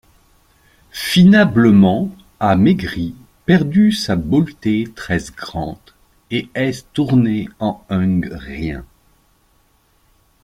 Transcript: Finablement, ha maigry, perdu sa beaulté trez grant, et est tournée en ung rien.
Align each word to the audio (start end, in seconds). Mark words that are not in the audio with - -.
Finablement, 1.11 2.09
ha 2.39 2.55
maigry, 2.55 3.13
perdu 3.45 3.91
sa 3.91 4.15
beaulté 4.15 4.87
trez 4.95 5.29
grant, 5.37 5.79
et 6.31 6.49
est 6.55 6.91
tournée 6.93 7.47
en 7.59 7.85
ung 7.91 8.25
rien. 8.31 8.83